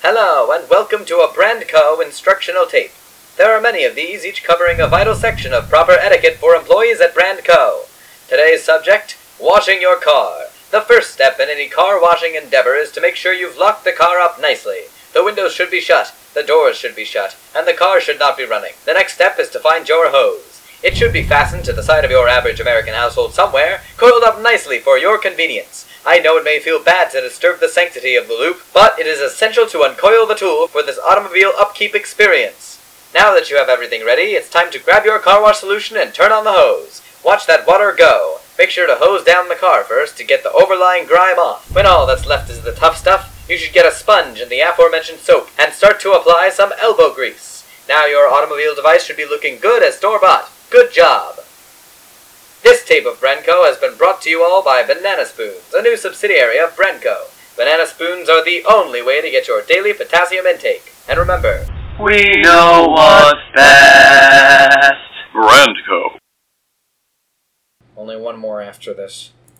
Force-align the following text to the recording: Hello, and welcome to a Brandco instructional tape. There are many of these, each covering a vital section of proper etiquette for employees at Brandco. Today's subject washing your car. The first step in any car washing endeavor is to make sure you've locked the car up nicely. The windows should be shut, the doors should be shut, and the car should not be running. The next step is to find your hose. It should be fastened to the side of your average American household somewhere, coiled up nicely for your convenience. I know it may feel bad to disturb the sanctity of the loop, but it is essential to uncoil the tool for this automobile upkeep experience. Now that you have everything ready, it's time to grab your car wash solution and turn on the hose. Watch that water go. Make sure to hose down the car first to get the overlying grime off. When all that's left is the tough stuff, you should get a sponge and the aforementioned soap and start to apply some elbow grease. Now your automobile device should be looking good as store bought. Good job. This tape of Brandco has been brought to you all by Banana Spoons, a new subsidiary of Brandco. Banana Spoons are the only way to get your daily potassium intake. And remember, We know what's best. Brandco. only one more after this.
Hello, 0.00 0.52
and 0.52 0.70
welcome 0.70 1.04
to 1.06 1.16
a 1.18 1.28
Brandco 1.28 2.00
instructional 2.00 2.66
tape. 2.66 2.92
There 3.36 3.50
are 3.50 3.60
many 3.60 3.82
of 3.82 3.96
these, 3.96 4.24
each 4.24 4.44
covering 4.44 4.78
a 4.78 4.86
vital 4.86 5.16
section 5.16 5.52
of 5.52 5.68
proper 5.68 5.90
etiquette 5.90 6.36
for 6.36 6.54
employees 6.54 7.00
at 7.00 7.16
Brandco. 7.16 7.88
Today's 8.28 8.62
subject 8.62 9.18
washing 9.40 9.80
your 9.80 9.98
car. 9.98 10.44
The 10.70 10.82
first 10.82 11.12
step 11.12 11.40
in 11.40 11.48
any 11.48 11.68
car 11.68 12.00
washing 12.00 12.36
endeavor 12.36 12.76
is 12.76 12.92
to 12.92 13.00
make 13.00 13.16
sure 13.16 13.32
you've 13.32 13.58
locked 13.58 13.82
the 13.82 13.90
car 13.90 14.20
up 14.20 14.40
nicely. 14.40 14.82
The 15.14 15.24
windows 15.24 15.52
should 15.52 15.70
be 15.70 15.80
shut, 15.80 16.14
the 16.32 16.44
doors 16.44 16.76
should 16.76 16.94
be 16.94 17.04
shut, 17.04 17.36
and 17.52 17.66
the 17.66 17.74
car 17.74 18.00
should 18.00 18.20
not 18.20 18.36
be 18.36 18.44
running. 18.44 18.74
The 18.84 18.94
next 18.94 19.14
step 19.14 19.40
is 19.40 19.50
to 19.50 19.58
find 19.58 19.88
your 19.88 20.12
hose. 20.12 20.47
It 20.80 20.96
should 20.96 21.12
be 21.12 21.24
fastened 21.24 21.64
to 21.64 21.72
the 21.72 21.82
side 21.82 22.04
of 22.04 22.10
your 22.10 22.28
average 22.28 22.60
American 22.60 22.94
household 22.94 23.34
somewhere, 23.34 23.82
coiled 23.96 24.22
up 24.22 24.40
nicely 24.40 24.78
for 24.78 24.96
your 24.96 25.18
convenience. 25.18 25.86
I 26.06 26.20
know 26.20 26.36
it 26.36 26.44
may 26.44 26.60
feel 26.60 26.82
bad 26.82 27.10
to 27.10 27.20
disturb 27.20 27.58
the 27.58 27.68
sanctity 27.68 28.14
of 28.14 28.28
the 28.28 28.34
loop, 28.34 28.62
but 28.72 28.96
it 28.96 29.06
is 29.06 29.20
essential 29.20 29.66
to 29.66 29.82
uncoil 29.82 30.24
the 30.26 30.36
tool 30.36 30.68
for 30.68 30.84
this 30.84 30.98
automobile 30.98 31.52
upkeep 31.58 31.96
experience. 31.96 32.80
Now 33.12 33.34
that 33.34 33.50
you 33.50 33.56
have 33.56 33.68
everything 33.68 34.04
ready, 34.04 34.32
it's 34.32 34.48
time 34.48 34.70
to 34.70 34.78
grab 34.78 35.04
your 35.04 35.18
car 35.18 35.42
wash 35.42 35.58
solution 35.58 35.96
and 35.96 36.14
turn 36.14 36.30
on 36.30 36.44
the 36.44 36.52
hose. 36.52 37.02
Watch 37.24 37.46
that 37.46 37.66
water 37.66 37.92
go. 37.92 38.38
Make 38.56 38.70
sure 38.70 38.86
to 38.86 38.96
hose 38.96 39.24
down 39.24 39.48
the 39.48 39.56
car 39.56 39.82
first 39.82 40.16
to 40.18 40.24
get 40.24 40.44
the 40.44 40.52
overlying 40.52 41.06
grime 41.06 41.38
off. 41.38 41.74
When 41.74 41.86
all 41.86 42.06
that's 42.06 42.26
left 42.26 42.50
is 42.50 42.62
the 42.62 42.72
tough 42.72 42.96
stuff, 42.96 43.46
you 43.48 43.58
should 43.58 43.74
get 43.74 43.86
a 43.86 43.90
sponge 43.90 44.40
and 44.40 44.50
the 44.50 44.60
aforementioned 44.60 45.20
soap 45.20 45.48
and 45.58 45.72
start 45.72 45.98
to 46.00 46.12
apply 46.12 46.50
some 46.50 46.72
elbow 46.78 47.12
grease. 47.12 47.66
Now 47.88 48.06
your 48.06 48.28
automobile 48.28 48.76
device 48.76 49.04
should 49.04 49.16
be 49.16 49.24
looking 49.24 49.58
good 49.58 49.82
as 49.82 49.96
store 49.96 50.20
bought. 50.20 50.52
Good 50.70 50.92
job. 50.92 51.36
This 52.62 52.84
tape 52.84 53.06
of 53.06 53.20
Brandco 53.20 53.64
has 53.66 53.78
been 53.78 53.96
brought 53.96 54.20
to 54.22 54.30
you 54.30 54.42
all 54.42 54.62
by 54.62 54.82
Banana 54.82 55.24
Spoons, 55.24 55.72
a 55.74 55.80
new 55.80 55.96
subsidiary 55.96 56.58
of 56.58 56.76
Brandco. 56.76 57.30
Banana 57.56 57.86
Spoons 57.86 58.28
are 58.28 58.44
the 58.44 58.62
only 58.70 59.00
way 59.02 59.22
to 59.22 59.30
get 59.30 59.48
your 59.48 59.62
daily 59.62 59.92
potassium 59.94 60.46
intake. 60.46 60.92
And 61.08 61.18
remember, 61.18 61.66
We 62.00 62.22
know 62.42 62.86
what's 62.90 63.40
best. 63.54 64.92
Brandco. 65.34 66.18
only 67.96 68.16
one 68.16 68.38
more 68.38 68.60
after 68.60 68.92
this. 68.92 69.30